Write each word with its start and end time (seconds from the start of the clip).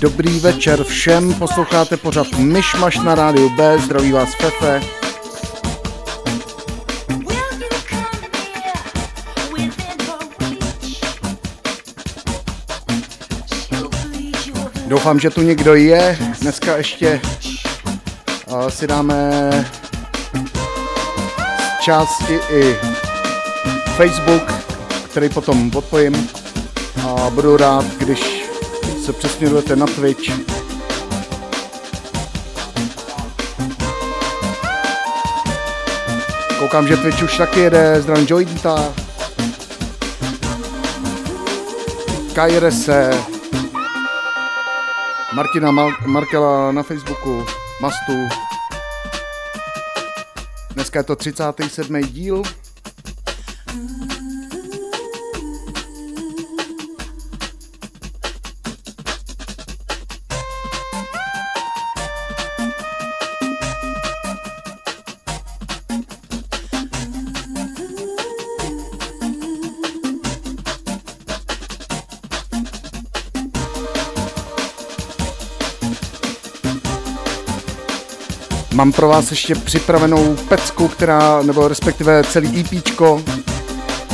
Dobrý 0.00 0.40
večer 0.40 0.84
všem, 0.84 1.34
posloucháte 1.34 1.96
pořád 1.96 2.26
Myšmaš 2.38 2.98
na 2.98 3.14
rádiu 3.14 3.48
B, 3.48 3.78
zdraví 3.78 4.12
vás 4.12 4.28
Fefe. 4.34 4.82
Doufám, 14.86 15.20
že 15.20 15.30
tu 15.30 15.42
někdo 15.42 15.74
je. 15.74 16.18
Dneska 16.40 16.76
ještě 16.76 17.20
uh, 18.46 18.68
si 18.68 18.86
dáme 18.86 19.40
části 21.80 22.38
i 22.50 22.76
Facebook, 23.96 24.52
který 25.10 25.28
potom 25.28 25.70
odpojím. 25.76 26.28
A 27.08 27.30
budu 27.30 27.56
rád, 27.56 27.84
když 27.84 28.35
se 29.06 29.12
přesměrujete 29.12 29.76
na 29.76 29.86
Twitch. 29.86 30.30
Koukám, 36.58 36.88
že 36.88 36.96
Twitch 36.96 37.22
už 37.22 37.38
taky 37.38 37.60
jede, 37.60 38.02
zdravím 38.02 38.26
Joydita. 38.30 38.92
Kajrese, 42.34 43.10
Martina 45.34 45.70
Mal- 45.70 46.06
Markela 46.06 46.72
na 46.72 46.82
Facebooku, 46.82 47.44
Mastu. 47.80 48.12
Dneska 50.70 50.98
je 50.98 51.02
to 51.02 51.16
37. 51.16 52.00
díl. 52.02 52.42
Mám 78.86 78.92
pro 78.92 79.08
vás 79.08 79.30
ještě 79.30 79.54
připravenou 79.54 80.36
pecku, 80.48 80.88
která, 80.88 81.42
nebo 81.42 81.68
respektive 81.68 82.24
celý 82.24 82.60
EPčko, 82.60 83.22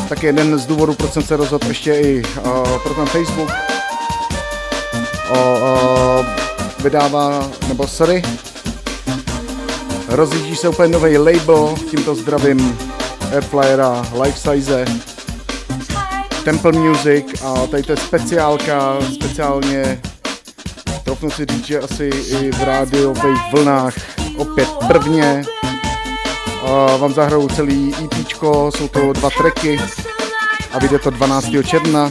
tak 0.08 0.22
jeden 0.22 0.58
z 0.58 0.66
důvodů, 0.66 0.94
proč 0.94 1.12
jsem 1.12 1.22
se 1.22 1.36
rozhodl 1.36 1.68
ještě 1.68 1.94
i 1.94 2.22
uh, 2.46 2.78
pro 2.82 2.94
ten 2.94 3.06
Facebook. 3.06 3.50
O, 5.30 5.56
uh, 6.20 6.26
vydává, 6.82 7.50
nebo 7.68 7.86
sorry, 7.86 8.22
rozjíždí 10.08 10.56
se 10.56 10.68
úplně 10.68 10.88
nový 10.88 11.18
label, 11.18 11.74
tímto 11.90 12.14
zdravím 12.14 12.78
Airflyera, 13.32 14.06
Lifesize, 14.22 14.84
Temple 16.44 16.72
Music 16.72 17.42
a 17.44 17.66
tady 17.66 17.82
to 17.82 17.92
je 17.92 17.96
speciálka, 17.96 18.98
speciálně 19.14 20.00
trofnu 21.04 21.30
si 21.30 21.46
říct, 21.46 21.66
že 21.66 21.80
asi 21.80 22.04
i 22.06 22.50
v 22.52 22.62
rádiových 22.62 23.40
vlnách 23.52 23.94
opět 24.36 24.68
prvně. 24.88 25.42
A 26.66 26.96
vám 26.96 27.12
zahraju 27.12 27.48
celý 27.48 27.94
EP, 28.04 28.14
jsou 28.70 28.88
to 28.88 29.12
dva 29.12 29.30
tracky 29.30 29.80
a 30.72 30.78
vyjde 30.78 30.98
to 30.98 31.10
12. 31.10 31.46
června. 31.66 32.10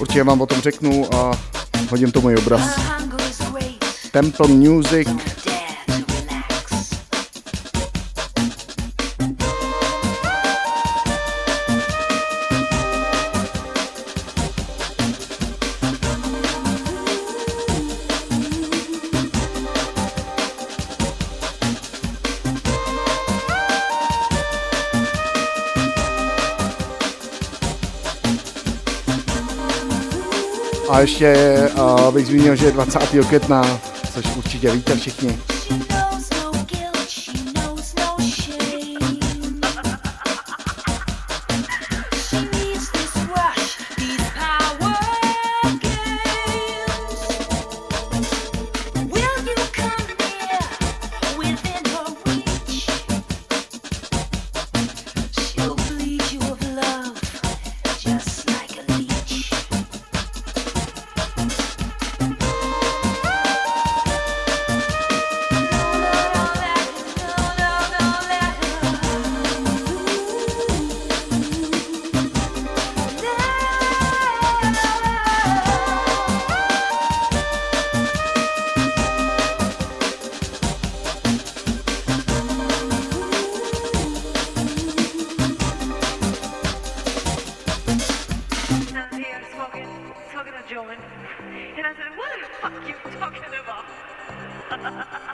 Určitě 0.00 0.24
vám 0.24 0.40
o 0.40 0.46
tom 0.46 0.60
řeknu 0.60 1.14
a 1.14 1.30
hodím 1.90 2.12
to 2.12 2.20
můj 2.20 2.36
obraz. 2.36 2.80
Temple 4.10 4.48
Music 4.48 5.08
ještě 31.02 31.56
uh, 31.74 32.14
bych 32.14 32.26
zmínil, 32.26 32.56
že 32.56 32.66
je 32.66 32.72
20. 32.72 32.98
května, 33.28 33.80
což 34.14 34.24
určitě 34.36 34.70
víte 34.70 34.96
všichni. 34.96 35.38
fuck 92.72 92.86
you 92.88 92.94
talking 93.18 93.42
about? 94.70 95.26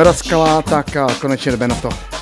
Raskala, 0.00 0.62
tak 0.62 0.86
konečně 1.20 1.52
jdeme 1.52 1.68
na 1.68 1.74
to. 1.74 2.15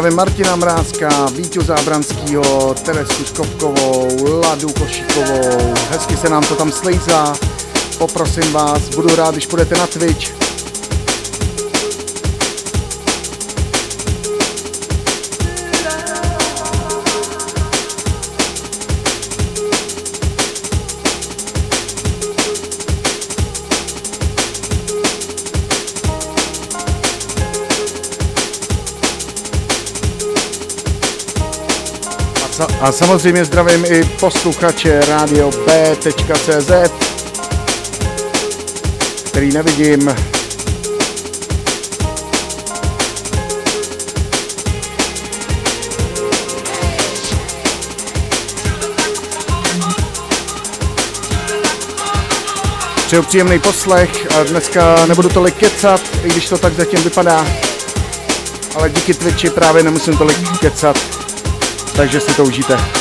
Zdravím 0.00 0.16
Martina 0.16 0.56
Mrázka, 0.56 1.26
Víťu 1.36 1.62
Zábranskýho, 1.62 2.74
Teresu 2.74 3.24
Skopkovou, 3.24 4.08
Ladu 4.40 4.72
Košíkovou. 4.72 5.74
Hezky 5.90 6.16
se 6.16 6.28
nám 6.28 6.42
to 6.42 6.54
tam 6.54 6.72
slejzá. 6.72 7.32
Poprosím 7.98 8.52
vás, 8.52 8.88
budu 8.88 9.16
rád, 9.16 9.32
když 9.32 9.46
půjdete 9.46 9.78
na 9.78 9.86
Twitch, 9.86 10.49
A 32.80 32.92
samozřejmě 32.92 33.44
zdravím 33.44 33.84
i 33.84 34.04
posluchače 34.04 35.00
radio 35.08 35.50
B.cz, 35.50 36.70
který 39.24 39.52
nevidím. 39.52 40.16
Přeju 53.06 53.22
příjemný 53.22 53.58
poslech 53.58 54.36
a 54.36 54.42
dneska 54.44 55.06
nebudu 55.06 55.28
tolik 55.28 55.54
kecat, 55.54 56.00
i 56.24 56.28
když 56.28 56.48
to 56.48 56.58
tak 56.58 56.72
zatím 56.72 57.02
vypadá. 57.02 57.46
Ale 58.74 58.90
díky 58.90 59.14
Twitchi 59.14 59.50
právě 59.50 59.82
nemusím 59.82 60.16
tolik 60.16 60.58
kecat 60.58 61.19
takže 61.92 62.20
si 62.20 62.34
to 62.34 62.44
užijte. 62.44 62.99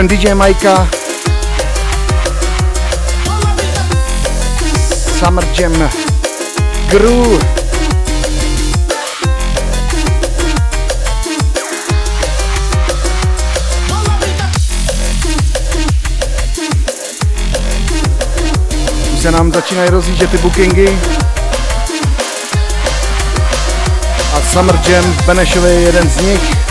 Zdravím 0.00 0.20
DJ 0.20 0.34
Majka. 0.34 0.88
Summer 5.18 5.44
Jam 5.58 5.90
Gru. 6.88 7.38
Už 19.12 19.20
se 19.22 19.30
nám 19.30 19.52
začínají 19.52 19.90
rozjíždět 19.90 20.30
ty 20.30 20.38
bookingy. 20.38 20.98
A 24.34 24.40
Summer 24.52 24.80
Jam 24.88 25.04
v 25.04 25.26
Benešově 25.26 25.72
je 25.72 25.80
jeden 25.80 26.10
z 26.10 26.20
nich. 26.20 26.69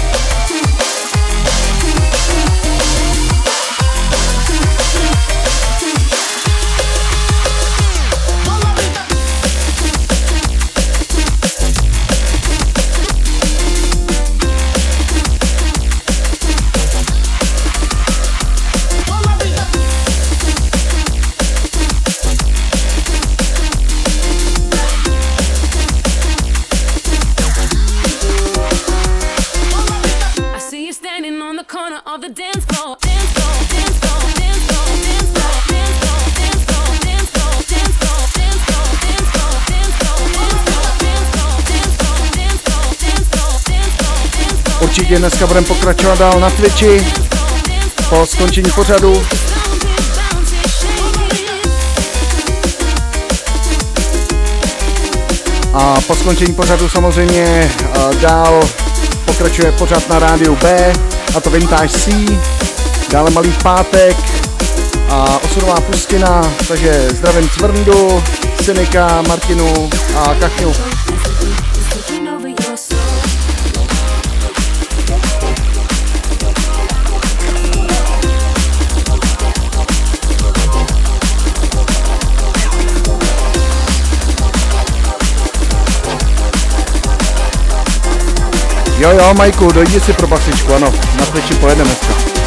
Dneska 45.19 45.47
budeme 45.47 45.67
pokračovat 45.67 46.19
dál 46.19 46.39
na 46.39 46.49
Twitchi 46.49 47.05
po 48.09 48.25
skončení 48.25 48.71
pořadu. 48.71 49.23
A 55.73 56.01
po 56.07 56.15
skončení 56.15 56.53
pořadu 56.53 56.89
samozřejmě 56.89 57.71
eh, 57.81 58.15
dál 58.21 58.59
pokračuje 59.25 59.71
pořad 59.71 60.09
na 60.09 60.19
rádiu 60.19 60.55
B, 60.55 60.93
a 61.37 61.39
to 61.39 61.49
Vintage 61.49 61.89
C, 61.89 62.11
dále 63.11 63.29
Malý 63.29 63.51
pátek 63.63 64.17
a 65.09 65.39
osudová 65.43 65.81
pustina, 65.81 66.53
takže 66.67 67.09
zdravím 67.09 67.49
Cvrndu, 67.49 68.23
Synika, 68.63 69.21
Martinu 69.21 69.89
a 70.17 70.35
Kachňu. 70.39 70.88
Jo, 88.99 89.11
jo, 89.11 89.33
Majku, 89.33 89.71
dojdi 89.71 89.99
si 89.99 90.13
pro 90.13 90.27
basičku, 90.27 90.73
ano, 90.73 90.91
na 91.19 91.25
Twitchi 91.25 91.55
pojedeme 91.55 91.83
dneska. 91.83 92.38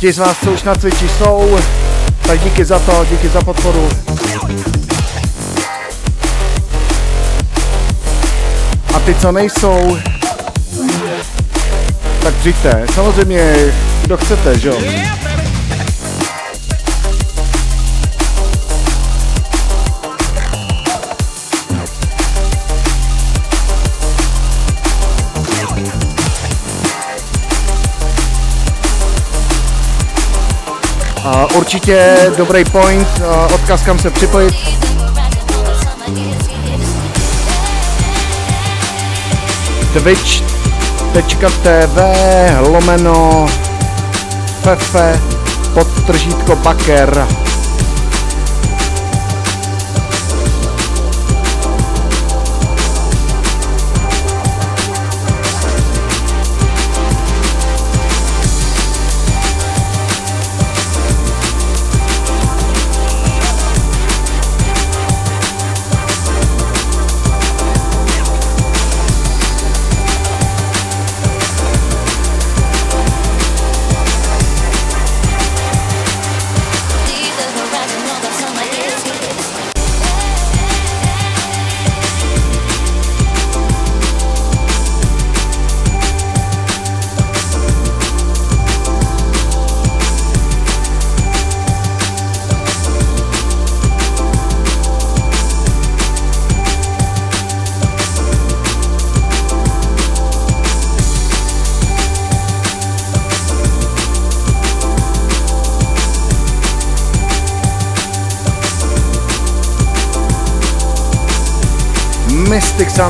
Ti 0.00 0.12
z 0.12 0.18
vás, 0.18 0.36
co 0.44 0.52
už 0.52 0.62
na 0.62 0.74
cviči 0.74 1.08
jsou, 1.08 1.58
tak 2.26 2.40
díky 2.40 2.64
za 2.64 2.78
to, 2.78 3.06
díky 3.10 3.28
za 3.28 3.40
podporu. 3.40 3.88
A 8.94 9.00
ty, 9.00 9.14
co 9.14 9.32
nejsou, 9.32 9.98
tak 12.22 12.34
přijďte. 12.34 12.86
Samozřejmě, 12.94 13.54
kdo 14.02 14.16
chcete, 14.16 14.58
že 14.58 14.68
jo? 14.68 14.80
Určitě 31.60 32.16
dobrý 32.36 32.64
point, 32.64 33.08
odkaz 33.54 33.82
kam 33.82 33.98
se 33.98 34.10
připojit. 34.10 34.54
Twitch.tv 41.12 41.98
lomeno 42.60 43.46
fefe 44.62 45.20
podtržítko 45.74 46.56
baker. 46.56 47.26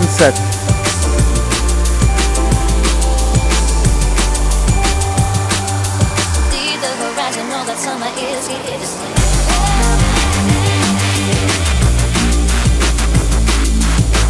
Sunset. 0.00 0.42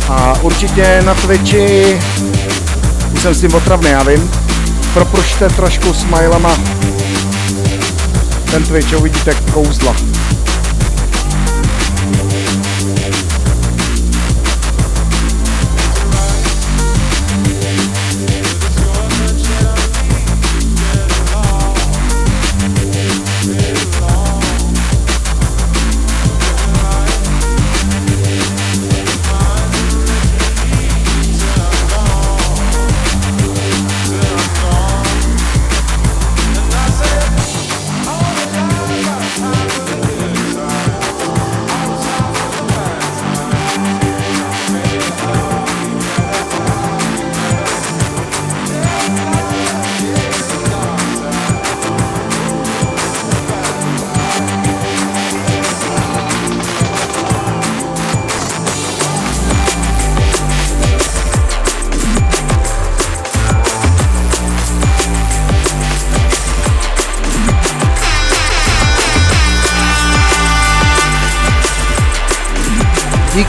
A 0.08 0.38
určitě 0.42 1.02
na 1.04 1.14
Twitchi, 1.14 2.00
už 3.14 3.22
jsem 3.22 3.34
s 3.34 3.40
tím 3.40 3.54
otravný, 3.54 3.90
já 3.90 4.02
vím, 4.02 4.30
proprušte 4.94 5.48
trošku 5.48 5.94
smilama 5.94 6.56
ten 8.50 8.64
Twitch, 8.64 8.98
uvidíte 8.98 9.34
kouzla. 9.52 10.09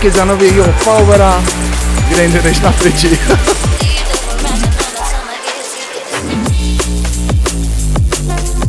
Díky 0.01 0.17
za 0.17 0.25
novýho 0.25 0.65
followera, 0.77 1.43
kde 2.09 2.23
jinde 2.23 2.41
než 2.41 2.59
na 2.59 2.71
Twitchi. 2.71 3.19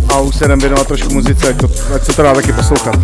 A 0.09 0.21
už 0.21 0.37
se 0.37 0.45
jdem 0.45 0.59
věnovat 0.59 0.87
trošku 0.87 1.13
muzice, 1.13 1.57
ať 1.95 2.05
se 2.05 2.13
to 2.13 2.23
dá 2.23 2.35
taky 2.35 2.53
poslouchat. 2.53 2.97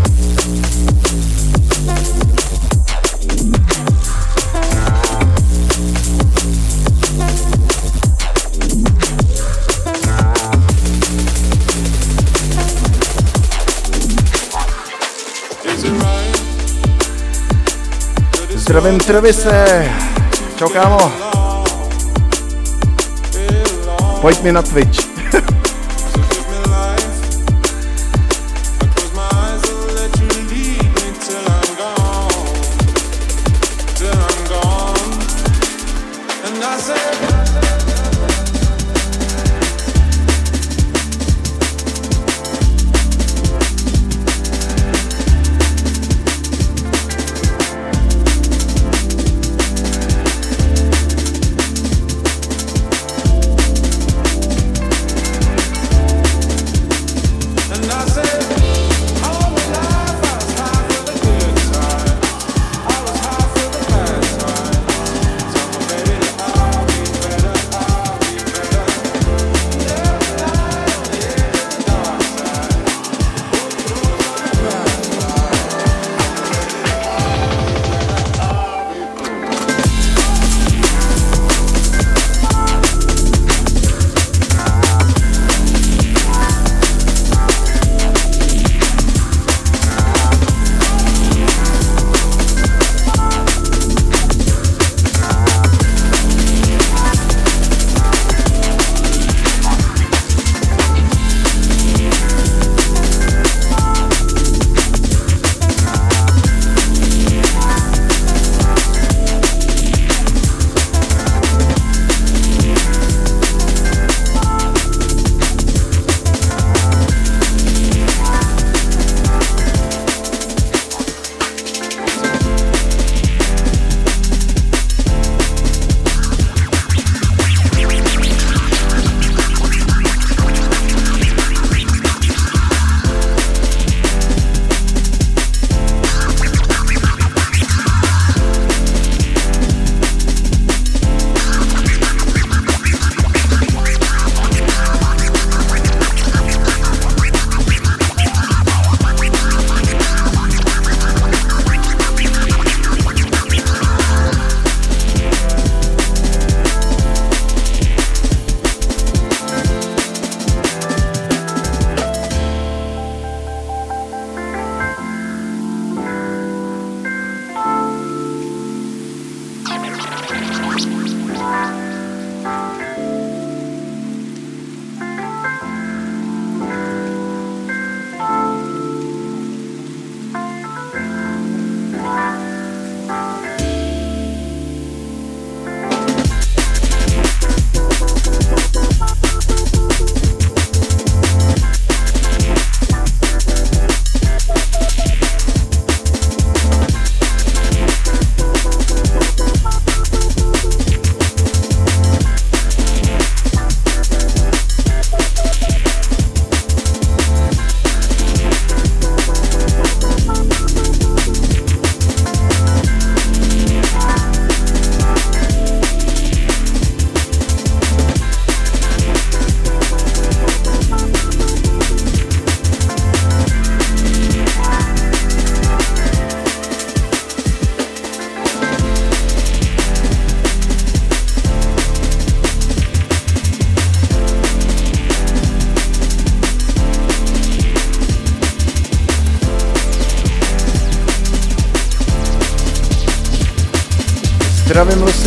Zdravím 18.68 18.98
Trevise. 18.98 19.88
Čau 20.56 20.68
kámo. 20.68 21.12
Pojď 24.20 24.42
mi 24.42 24.52
na 24.52 24.62
Twitch. 24.62 25.17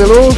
Lucilu. 0.02 0.36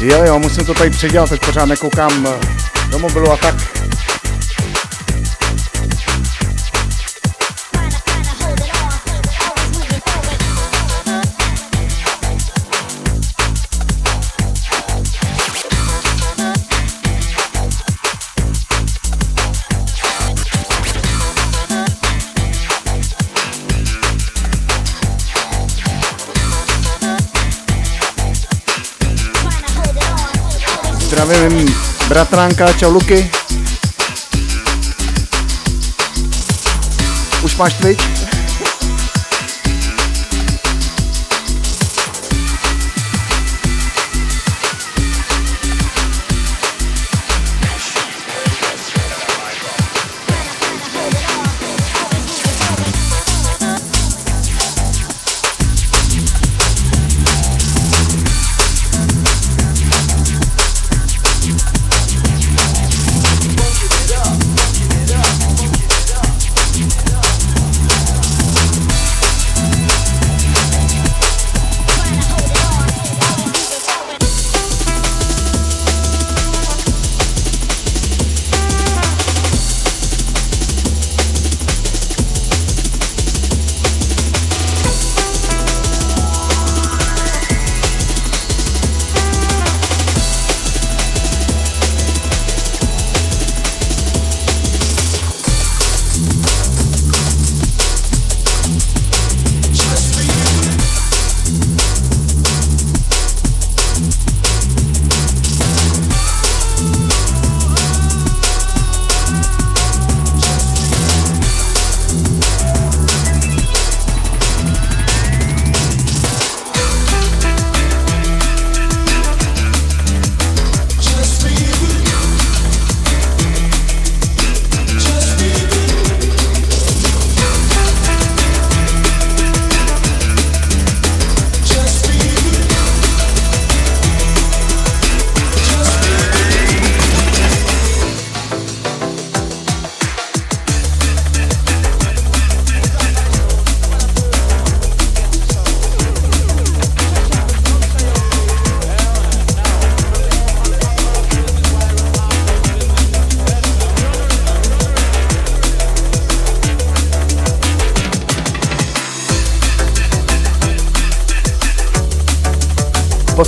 Jo, 0.00 0.24
jo, 0.24 0.38
musím 0.38 0.64
to 0.64 0.74
tady 0.74 0.90
předělat, 0.90 1.28
teď 1.28 1.46
pořád 1.46 1.66
nekoukám 1.66 2.28
do 2.90 2.98
mobilu 2.98 3.32
a 3.32 3.36
tak. 3.36 3.73
Zdravím 31.14 31.74
bratránka, 32.08 32.72
čau 32.72 32.90
Luky. 32.90 33.30
Už 37.42 37.56
máš 37.56 37.74
Twitch? 37.74 38.23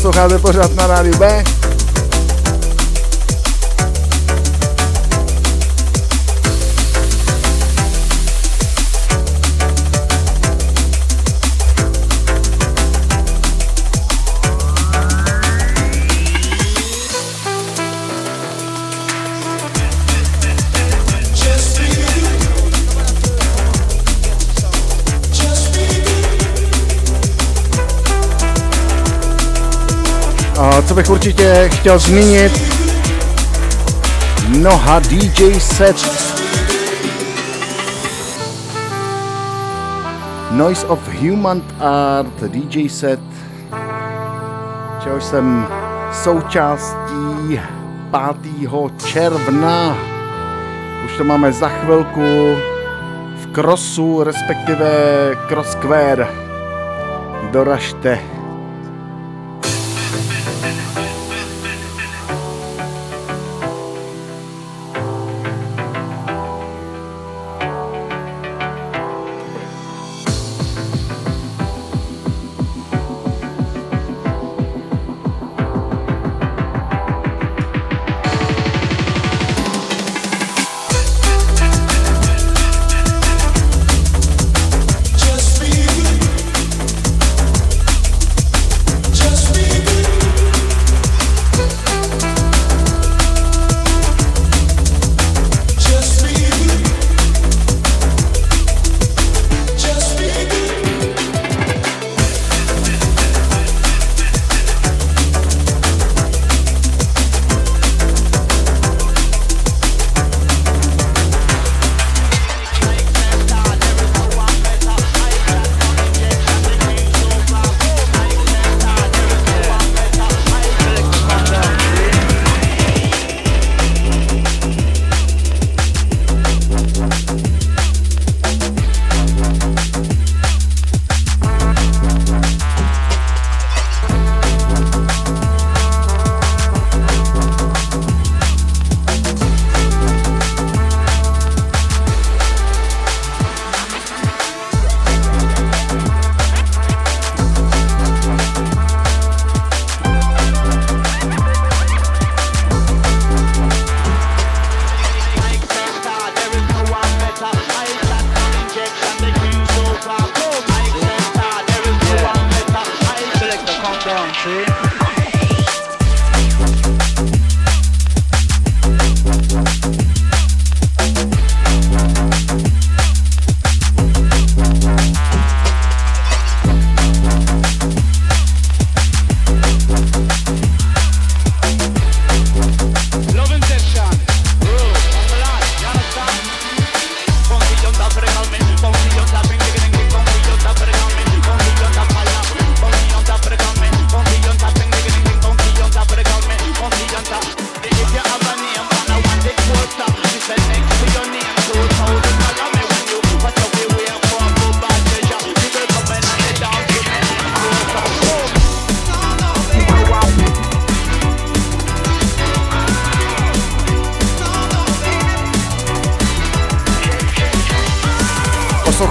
Posloucháte 0.07 0.39
pořád 0.39 0.75
na 0.75 0.87
rádiu 0.87 1.19
B. 1.19 1.45
co 30.87 30.95
bych 30.95 31.11
určitě 31.11 31.71
chtěl 31.73 31.99
zmínit, 31.99 32.63
Noha 34.49 35.01
DJ 35.01 35.61
set. 35.61 36.27
Noise 40.51 40.87
of 40.87 40.99
Human 41.09 41.63
Art 41.81 42.43
DJ 42.43 42.89
set, 42.89 43.21
čehož 45.05 45.25
jsem 45.25 45.67
součástí 46.13 47.61
5. 48.41 48.71
června. 49.07 49.97
Už 51.05 51.17
to 51.17 51.25
máme 51.25 51.53
za 51.53 51.69
chvilku 51.69 52.57
v 53.37 53.53
Crossu, 53.55 54.25
respektive 54.25 54.91
Cross 55.49 55.71
Square. 55.71 56.29
Doražte. 57.51 58.36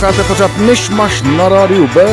Posloucháte 0.06 0.34
pořád 0.34 0.58
Myšmaš 0.58 1.22
na 1.22 1.50
rádiu 1.50 1.88
B. 1.88 2.06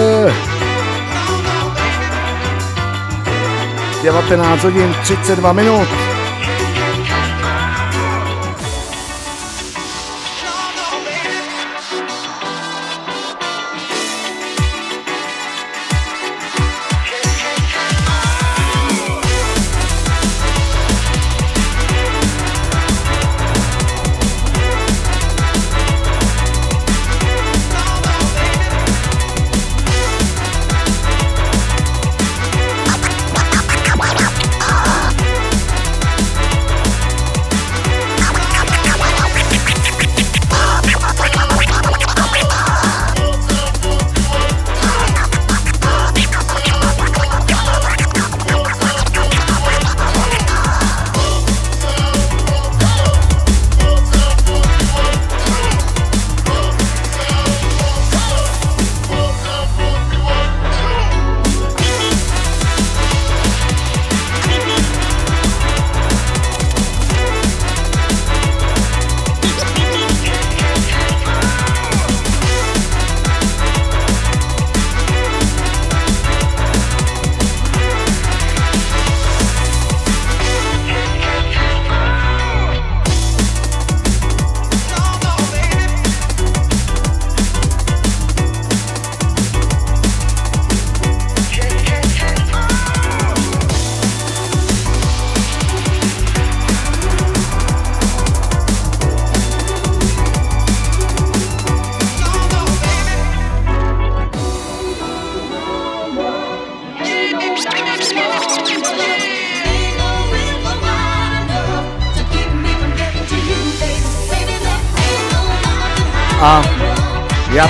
19 4.02 4.64
hodin 4.64 4.94
32 5.02 5.52
minut. 5.52 6.11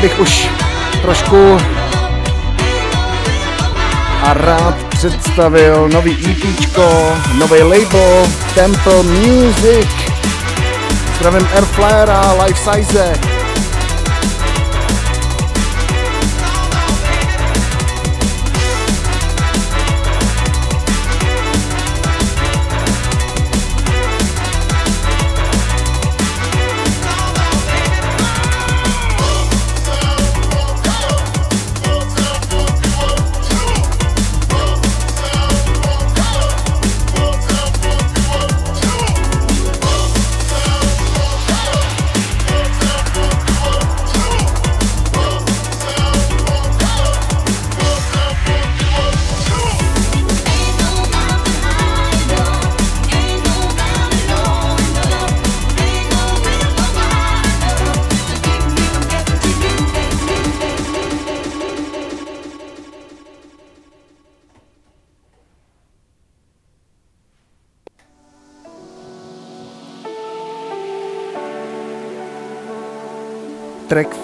Bych 0.02 0.20
už 0.20 0.48
trošku 1.02 1.58
a 4.22 4.34
rád 4.34 4.74
představil 4.88 5.88
nový 5.88 6.12
EP, 6.12 6.76
nový 7.38 7.62
label 7.62 8.26
Temple 8.54 9.02
Music. 9.02 9.90
Zdravím 11.16 11.48
Airflyera, 11.54 12.32
Life 12.44 12.70
Size. 12.72 13.31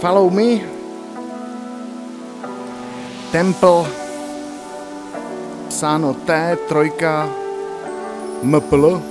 Follow 0.01 0.31
Me, 0.31 0.63
Temple, 3.33 3.85
psáno 5.69 6.15
T, 6.15 6.57
trojka, 6.69 7.29
MPL. 8.43 9.03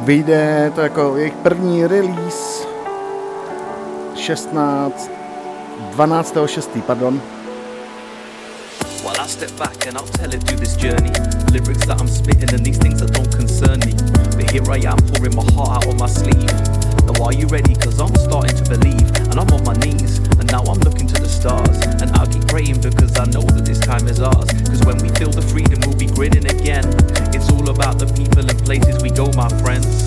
Vyjde 0.00 0.72
to 0.74 0.80
jako 0.80 1.16
jejich 1.16 1.34
první 1.34 1.86
release 1.86 2.53
16, 4.24 4.52
12. 4.52 6.48
6. 6.48 6.66
pardon. 6.86 7.18
While 9.04 9.20
I 9.20 9.26
step 9.26 9.52
back 9.58 9.86
and 9.86 9.98
I'll 9.98 10.06
tell 10.16 10.32
it 10.32 10.42
through 10.44 10.64
this 10.64 10.76
journey. 10.76 11.12
Lyrics 11.52 11.84
that 11.84 12.00
I'm 12.00 12.08
spitting 12.08 12.48
and 12.48 12.64
these 12.64 12.78
things 12.78 13.00
that 13.00 13.12
don't 13.12 13.28
concern 13.28 13.80
me. 13.84 13.92
But 14.32 14.48
here 14.48 14.64
I 14.72 14.80
am 14.88 14.96
pouring 15.12 15.36
my 15.36 15.44
heart 15.52 15.84
out 15.84 15.92
on 15.92 15.98
my 15.98 16.08
sleeve. 16.08 16.48
Now 17.04 17.20
are 17.20 17.34
you 17.34 17.46
ready? 17.48 17.74
Cause 17.74 18.00
I'm 18.00 18.16
starting 18.16 18.56
to 18.56 18.64
believe. 18.64 19.04
And 19.28 19.36
I'm 19.36 19.52
on 19.52 19.62
my 19.62 19.76
knees. 19.84 20.16
And 20.40 20.48
now 20.48 20.64
I'm 20.64 20.80
looking 20.80 21.06
to 21.06 21.20
the 21.20 21.28
stars. 21.28 21.84
And 22.00 22.08
I'll 22.16 22.26
keep 22.26 22.48
praying 22.48 22.80
because 22.80 23.12
I 23.20 23.28
know 23.28 23.44
that 23.44 23.68
this 23.68 23.80
time 23.80 24.08
is 24.08 24.24
ours. 24.24 24.48
Cause 24.64 24.80
when 24.88 24.96
we 25.04 25.12
feel 25.20 25.36
the 25.36 25.44
freedom, 25.44 25.84
we'll 25.84 26.00
be 26.00 26.08
grinning 26.08 26.48
again. 26.48 26.88
It's 27.36 27.52
all 27.52 27.68
about 27.68 28.00
the 28.00 28.08
people 28.16 28.48
and 28.48 28.56
places 28.64 29.02
we 29.04 29.10
go, 29.10 29.28
my 29.36 29.52
friends. 29.60 30.03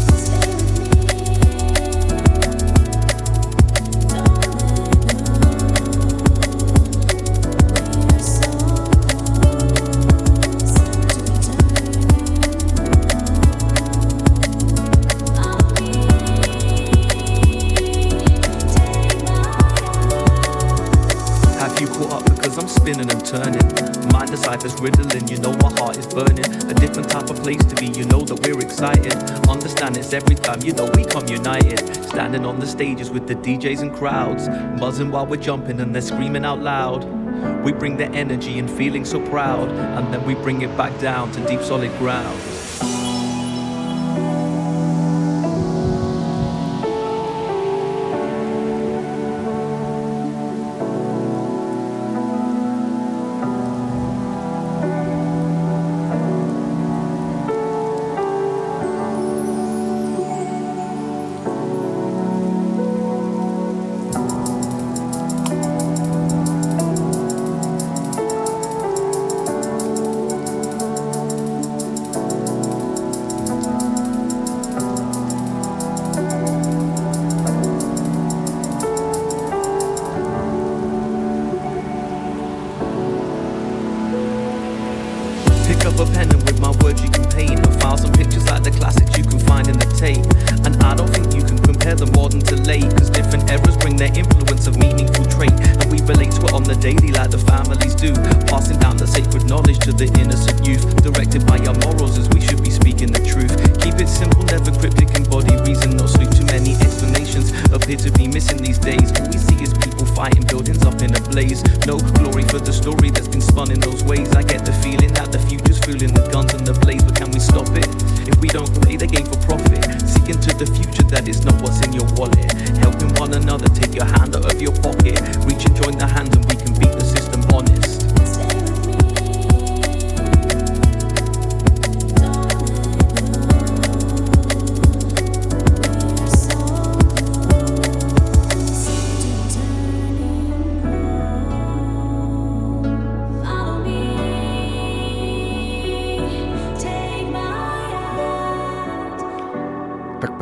Place 27.47 27.63
to 27.63 27.75
be, 27.75 27.85
you 27.97 28.03
know 28.07 28.19
that 28.19 28.45
we're 28.45 28.59
excited. 28.59 29.15
Understand 29.47 29.95
it's 29.95 30.11
every 30.11 30.35
time, 30.35 30.61
you 30.63 30.73
know 30.73 30.91
we 30.95 31.05
come 31.05 31.25
united. 31.29 31.79
Standing 32.03 32.45
on 32.45 32.59
the 32.59 32.67
stages 32.67 33.09
with 33.09 33.25
the 33.25 33.35
DJs 33.35 33.83
and 33.83 33.95
crowds, 33.95 34.49
buzzing 34.77 35.11
while 35.11 35.25
we're 35.25 35.37
jumping 35.41 35.79
and 35.79 35.95
they're 35.95 36.01
screaming 36.01 36.43
out 36.43 36.59
loud. 36.59 37.05
We 37.63 37.71
bring 37.71 37.95
the 37.95 38.07
energy 38.07 38.59
and 38.59 38.69
feeling 38.69 39.05
so 39.05 39.25
proud, 39.29 39.69
and 39.69 40.13
then 40.13 40.25
we 40.25 40.35
bring 40.35 40.61
it 40.61 40.75
back 40.75 40.99
down 40.99 41.31
to 41.31 41.47
deep 41.47 41.61
solid 41.61 41.97
ground. 41.99 42.37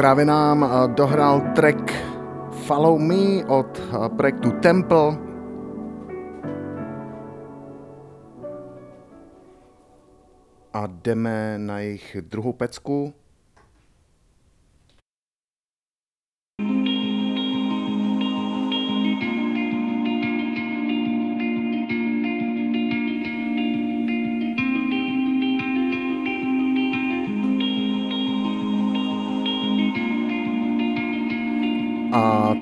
Právě 0.06 0.26
nám 0.26 0.64
eh, 0.64 0.88
dohrál 0.93 1.41
track 1.56 1.91
Follow 2.51 2.99
Me 2.99 3.45
od 3.47 3.80
eh, 3.80 4.10
projektu 4.10 4.51
Temple. 4.51 5.18
A 10.74 10.88
jdeme 10.88 11.58
na 11.58 11.80
jejich 11.80 12.18
druhou 12.22 12.53
pecku. 12.53 13.14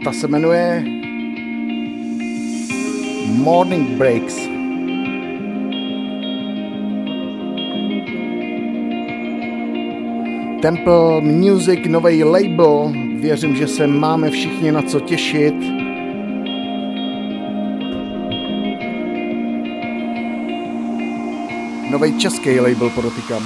ta 0.04 0.12
se 0.12 0.28
jmenuje 0.28 0.84
Morning 3.26 3.90
Breaks. 3.90 4.50
Temple 10.62 11.22
Music, 11.22 11.80
nový 11.88 12.24
label. 12.24 12.94
Věřím, 13.16 13.56
že 13.56 13.68
se 13.68 13.88
máme 13.88 14.30
všichni 14.30 14.72
na 14.72 14.82
co 14.82 15.00
těšit. 15.00 15.56
Nový 21.92 22.20
český 22.20 22.60
label 22.60 22.90
podotýkám. 22.90 23.44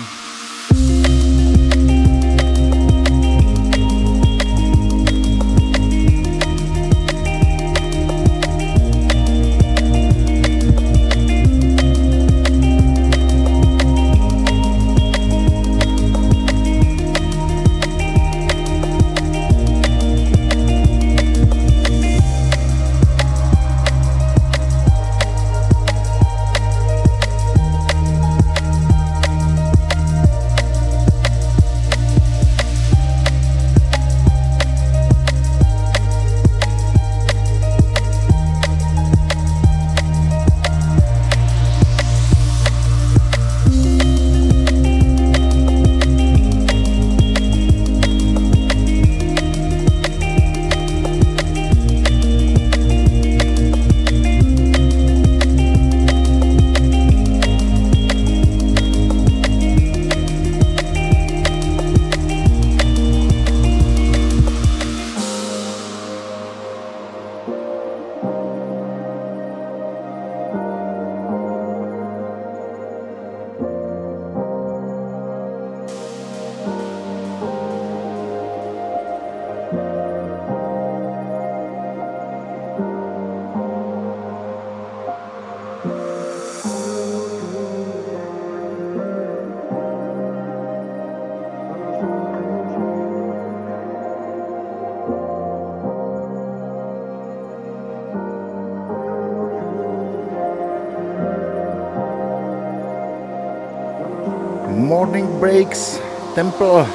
Breaks 105.40 106.00
Temple. 106.36 106.86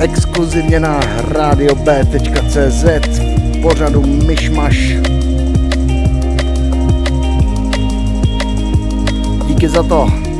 Exkluzivně 0.00 0.80
na 0.80 1.00
radiob.cz 1.28 2.84
v 2.84 3.62
pořadu 3.62 4.02
Myšmaš. 4.06 4.76
Díky 9.46 9.68
za 9.68 9.82
to. 9.82 10.33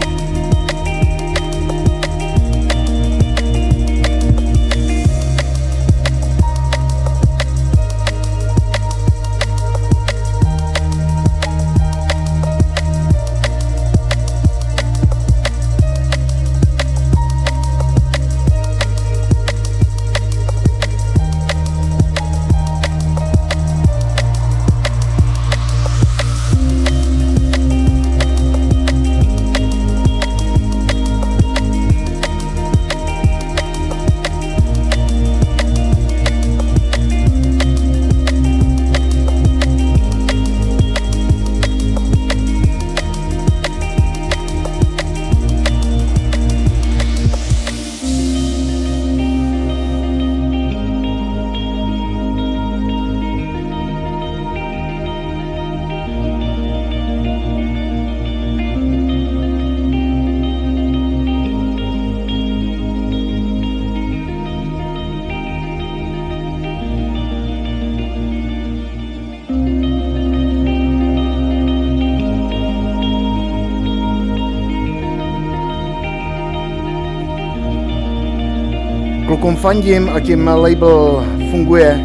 Klukům 79.35 79.57
fandím 79.57 80.09
a 80.09 80.21
tím 80.21 80.47
label 80.47 81.25
funguje. 81.51 82.01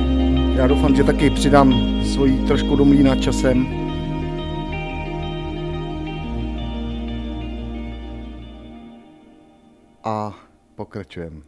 Já 0.56 0.68
doufám, 0.68 0.96
že 0.96 1.04
taky 1.04 1.30
přidám 1.30 1.74
svoji 2.14 2.48
trošku 2.48 2.76
do 2.76 2.86
mlína 2.86 3.16
časem. 3.16 3.68
A 10.04 10.34
pokračujeme. 10.76 11.42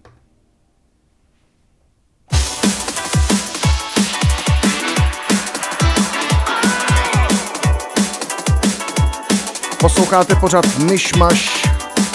Posloucháte 9.79 10.35
pořád 10.35 10.77
Myšmaš, 10.77 11.70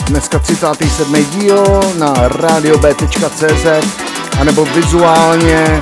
dneska 0.06 0.38
37. 0.38 1.24
díl 1.24 1.64
na 1.98 2.14
radiob.cz 2.28 3.66
anebo 4.40 4.64
vizuálně 4.64 5.80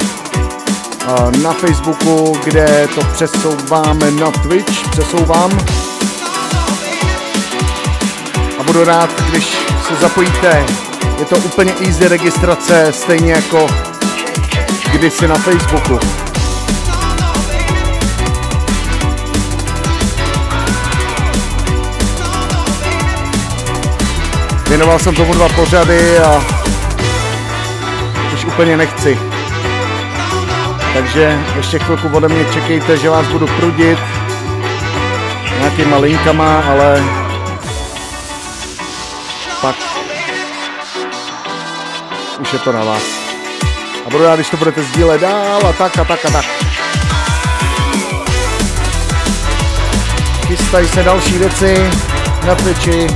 na 1.43 1.53
Facebooku, 1.53 2.39
kde 2.45 2.89
to 2.95 3.01
přesouváme 3.13 4.11
na 4.11 4.31
Twitch, 4.31 4.89
přesouvám. 4.91 5.59
A 8.59 8.63
budu 8.63 8.85
rád, 8.85 9.11
když 9.31 9.45
se 9.89 9.95
zapojíte. 10.01 10.67
Je 11.19 11.25
to 11.25 11.37
úplně 11.37 11.73
easy 11.87 12.09
registrace, 12.09 12.93
stejně 12.93 13.33
jako 13.33 13.67
kdysi 14.93 15.29
na 15.29 15.35
Facebooku. 15.35 16.24
Věnoval 24.75 24.99
jsem 24.99 25.15
tomu 25.15 25.35
dva 25.35 25.49
pořady 25.49 26.19
a 26.19 26.45
už 28.35 28.45
úplně 28.45 28.77
nechci. 28.77 29.19
Takže 30.95 31.39
ještě 31.57 31.79
chvilku 31.79 32.09
ode 32.09 32.29
mě 32.29 32.45
čekejte, 32.53 32.97
že 32.97 33.11
vás 33.11 33.27
budu 33.27 33.47
prudit 33.47 33.99
nějakýma 35.59 35.97
linkama, 35.97 36.63
ale 36.71 37.05
pak 39.61 39.77
už 42.41 42.53
je 42.53 42.59
to 42.59 42.73
na 42.73 42.85
vás. 42.85 43.03
A 44.07 44.11
budu 44.11 44.25
rád, 44.25 44.35
když 44.35 44.51
to 44.51 44.57
budete 44.57 44.83
sdílet 44.83 45.21
dál 45.21 45.67
a 45.69 45.73
tak 45.73 45.99
a 45.99 46.05
tak 46.05 46.25
a 46.25 46.31
tak. 46.31 46.45
Chystají 50.47 50.89
se 50.89 51.03
další 51.03 51.39
věci 51.39 51.91
na 52.47 52.55
Twitchi, 52.55 53.07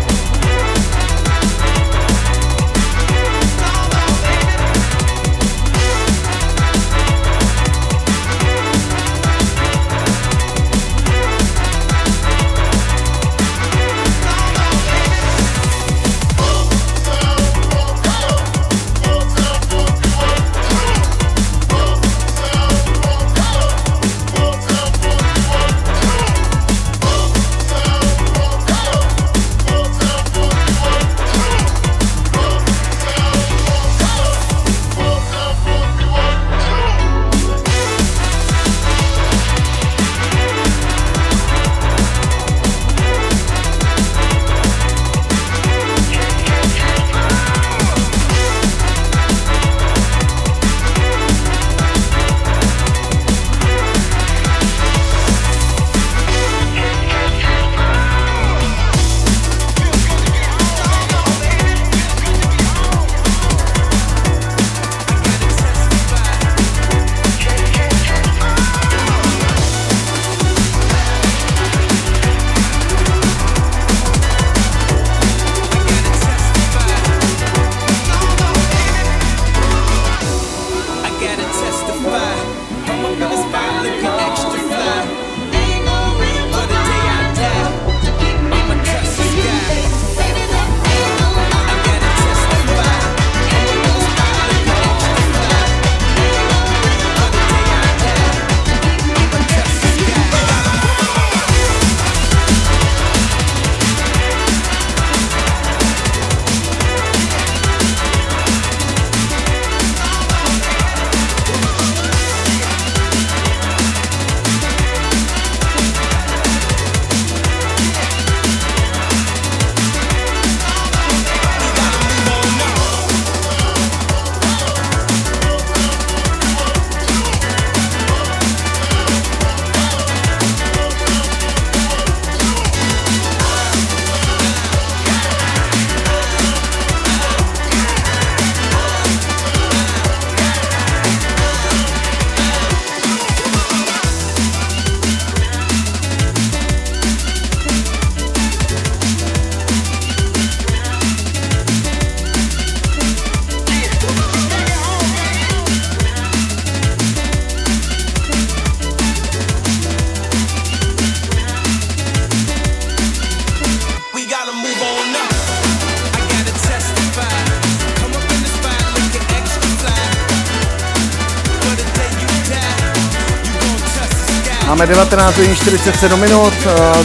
19 174.89 175.37
hodin 175.37 175.57
47 175.57 176.21
minut, 176.21 176.55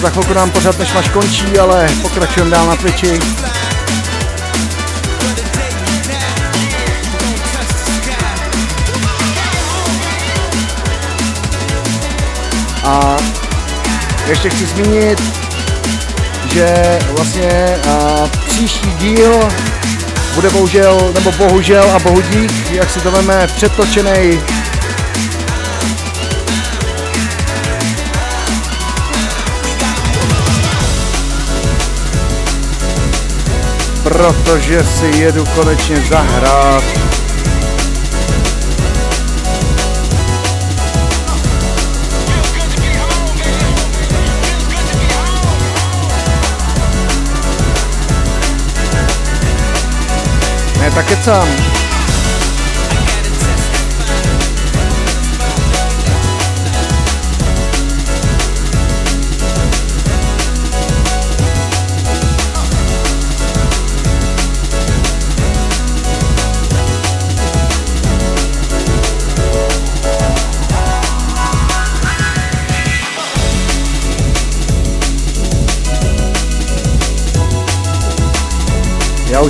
za 0.01 0.09
chvilku 0.09 0.33
nám 0.33 0.51
pořád 0.51 0.79
než 0.79 0.93
máš 0.93 1.09
končí, 1.09 1.59
ale 1.59 1.89
pokračujeme 2.01 2.51
dál 2.51 2.67
na 2.67 2.75
Twitchi. 2.75 3.19
A 12.83 13.17
ještě 14.27 14.49
chci 14.49 14.65
zmínit, 14.65 15.21
že 16.53 16.99
vlastně 17.09 17.77
a, 17.89 18.29
příští 18.47 18.89
díl 18.91 19.49
bude 20.35 20.49
bohužel, 20.49 21.11
nebo 21.13 21.31
bohužel 21.31 21.91
a 21.95 21.99
bohudík, 21.99 22.71
jak 22.71 22.89
si 22.89 22.99
to 22.99 23.11
veme, 23.11 23.47
přetočený 23.55 24.39
protože 34.13 34.83
si 34.83 35.05
jedu 35.05 35.45
konečně 35.45 36.01
zahrát. 36.09 36.83
Ne, 50.79 50.91
tak 50.91 51.05
kecám. 51.05 51.47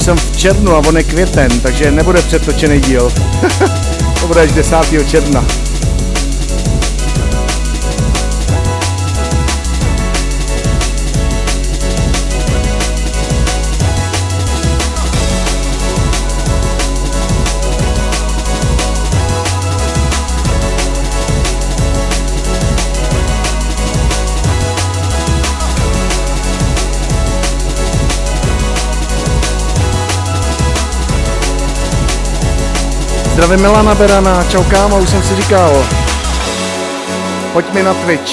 Jsem 0.04 0.18
v 0.18 0.38
červnu 0.38 0.76
a 0.76 0.78
on 0.78 0.97
je 0.97 1.04
květen, 1.04 1.60
takže 1.60 1.91
nebude 1.91 2.22
předtočený 2.22 2.80
díl. 2.80 3.12
to 4.22 4.28
bude 4.28 4.41
až 4.41 4.51
10. 4.51 4.76
června. 5.08 5.45
Zdravím 33.43 33.61
Milana 33.61 33.95
Berana, 33.95 34.43
čau 34.43 34.63
kámo, 34.63 34.99
už 34.99 35.09
jsem 35.09 35.23
si 35.23 35.35
říkal. 35.35 35.85
Pojď 37.53 37.73
mi 37.73 37.83
na 37.83 37.93
Twitch. 37.93 38.31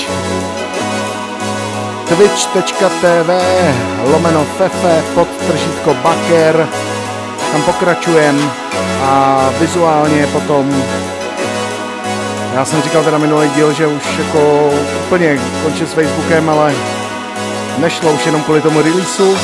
Twitch.tv 2.09 3.41
lomeno 4.05 4.47
fefe 4.59 5.03
podtržítko 5.15 5.95
baker. 5.95 6.69
Tam 7.53 7.63
pokračujem 7.63 8.51
a 9.03 9.41
vizuálně 9.61 10.27
potom 10.27 10.85
já 12.55 12.65
jsem 12.65 12.83
říkal 12.83 13.05
teda 13.05 13.19
minulý 13.19 13.49
díl, 13.49 13.73
že 13.73 13.87
už 13.87 14.19
jako 14.19 14.71
úplně 15.07 15.41
končím 15.63 15.87
s 15.87 15.93
Facebookem, 15.93 16.51
ale 16.51 16.75
nešlo 17.79 18.13
už 18.13 18.27
jenom 18.27 18.43
kvůli 18.43 18.61
tomu 18.61 18.83
releaseu 18.83 19.37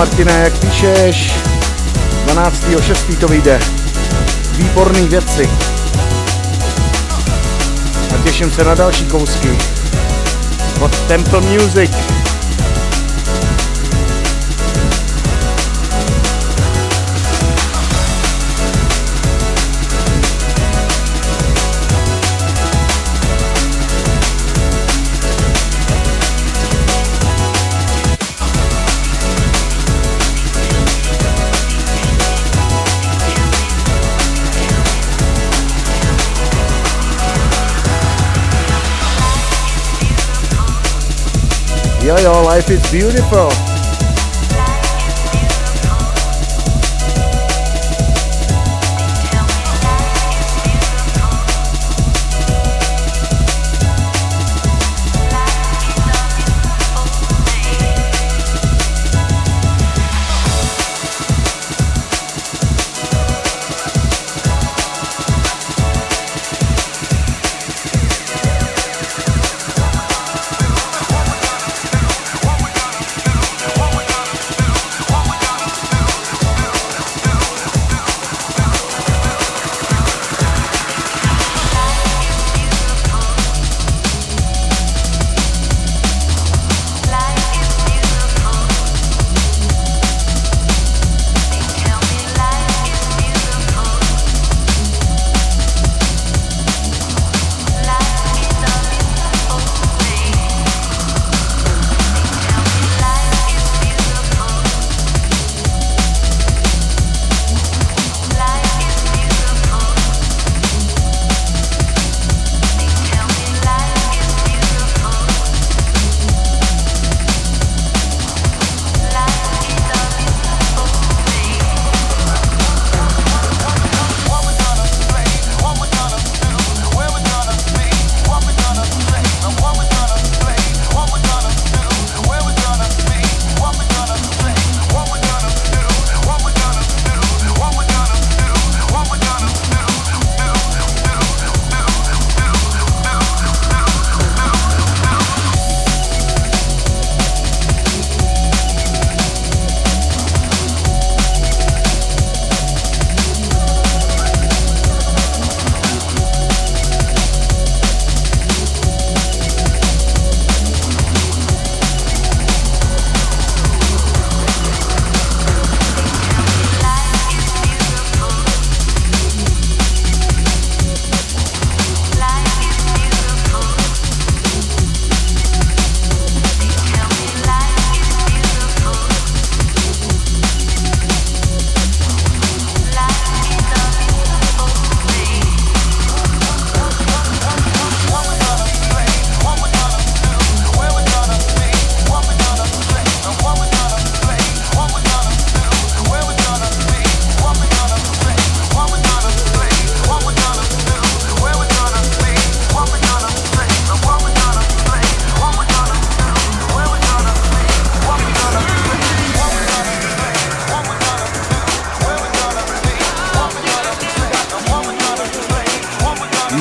Martine, 0.00 0.32
jak 0.32 0.58
píšeš? 0.58 1.32
12.6. 2.26 3.16
to 3.16 3.28
vyjde. 3.28 3.60
Výborný 4.56 5.08
věci. 5.08 5.50
A 8.14 8.22
těším 8.24 8.50
se 8.50 8.64
na 8.64 8.74
další 8.74 9.04
kousky. 9.04 9.58
Od 10.80 10.98
Temple 10.98 11.40
Music. 11.40 12.19
Yo, 42.10 42.16
yo, 42.18 42.42
life 42.42 42.68
is 42.70 42.82
beautiful. 42.90 43.69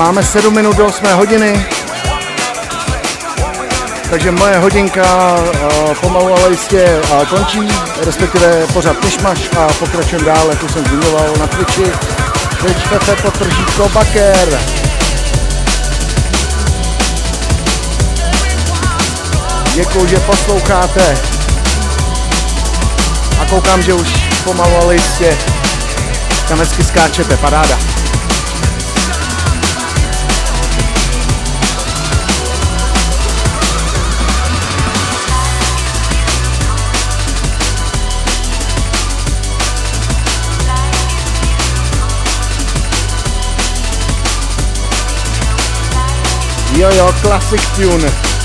Máme 0.10 0.24
7 0.24 0.54
minut 0.54 0.76
do 0.76 0.86
8 0.86 1.06
hodiny, 1.14 1.66
takže 4.10 4.32
moje 4.32 4.58
hodinka 4.58 5.36
uh, 5.36 5.96
pomalu 6.02 6.34
ale 6.34 6.50
jistě 6.50 7.02
uh, 7.12 7.26
končí, 7.26 7.68
respektive 8.06 8.68
pořád 8.74 9.04
myšmaš 9.04 9.40
a 9.58 9.68
pokračujeme 9.68 10.26
dál, 10.26 10.50
jak 10.50 10.72
jsem 10.72 10.86
zmiňoval 10.86 11.34
na 11.40 11.48
Twitchi. 11.48 11.92
Twitch.tv 12.60 13.22
potržítko 13.22 13.90
Baker. 13.90 14.60
Děkuji, 19.76 20.08
že 20.08 20.20
posloucháte. 20.20 21.18
A 23.42 23.46
koukám, 23.50 23.82
že 23.82 23.94
už 23.94 24.10
pomalu 24.44 24.76
ale 24.84 24.94
jistě 24.94 25.38
tam 26.48 26.60
hezky 26.60 26.84
skáčete, 26.84 27.38
paráda. 27.38 27.99
Jo 46.78 46.90
jo, 46.98 47.14
classic 47.22 47.62
tune. 47.76 48.39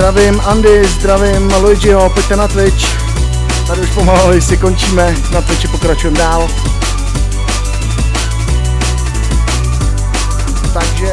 Zdravím 0.00 0.40
Andy, 0.40 0.88
zdravím 0.88 1.52
Luigiho, 1.60 2.10
pojďte 2.10 2.36
na 2.36 2.48
Twitch. 2.48 2.86
Tady 3.66 3.80
už 3.80 3.88
pomalu 3.90 4.40
si 4.40 4.56
končíme, 4.56 5.16
na 5.32 5.42
Twitchi 5.42 5.68
pokračujeme 5.68 6.18
dál. 6.18 6.48
Takže... 10.72 11.12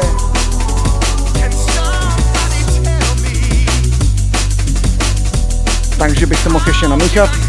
Takže 5.98 6.26
bych 6.26 6.44
to 6.44 6.50
mohl 6.50 6.68
ještě 6.68 6.88
namíchat. 6.88 7.47